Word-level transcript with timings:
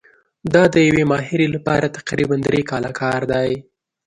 دا 0.53 0.63
د 0.73 0.75
یوې 0.87 1.03
ماهرې 1.11 1.47
لپاره 1.55 1.93
تقریباً 1.97 2.35
درې 2.47 2.61
کاله 2.69 2.91
کار 3.01 3.21
دی. 3.31 3.51